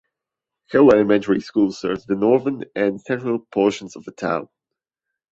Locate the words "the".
2.07-2.15, 4.03-4.11